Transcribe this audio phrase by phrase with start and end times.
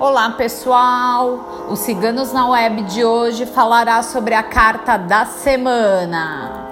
[0.00, 1.66] Olá pessoal!
[1.68, 6.70] O Ciganos na Web de hoje falará sobre a carta da semana.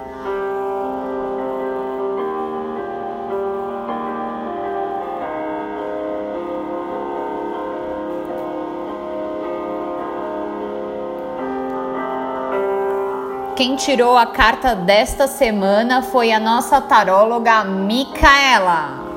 [13.55, 19.08] Quem tirou a carta desta semana foi a nossa taróloga Micaela.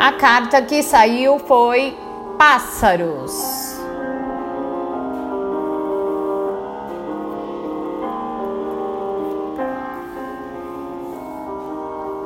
[0.00, 1.98] A carta que saiu foi
[2.38, 3.32] Pássaros.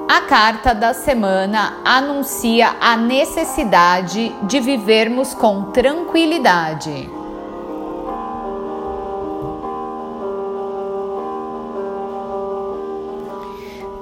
[0.06, 7.08] A carta da semana anuncia a necessidade de vivermos com tranquilidade.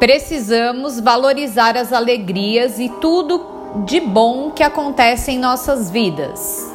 [0.00, 6.70] Precisamos valorizar as alegrias e tudo de bom que acontece em nossas vidas.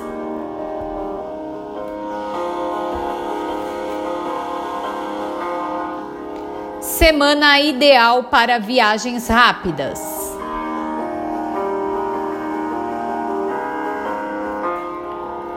[6.80, 10.00] Semana ideal para viagens rápidas.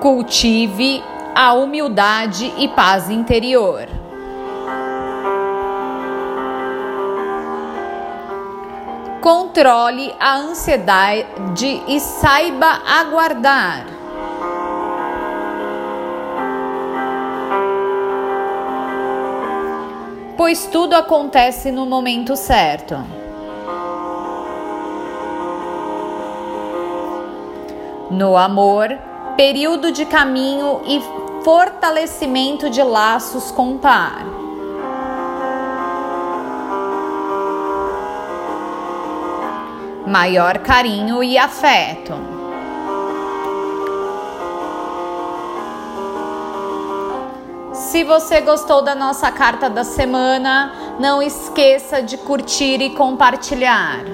[0.01, 1.03] Cultive
[1.35, 3.98] a humildade e paz interior.
[9.21, 13.85] Controle a ansiedade e saiba aguardar.
[20.37, 22.95] Pois tudo acontece no momento certo.
[28.09, 28.97] No amor,
[29.37, 31.03] período de caminho e
[31.43, 34.48] fortalecimento de laços com par.
[40.09, 42.15] Maior carinho e afeto.
[47.73, 54.05] Se você gostou da nossa carta da semana, não esqueça de curtir e compartilhar.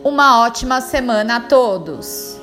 [0.03, 2.37] Uma ótima semana a todos!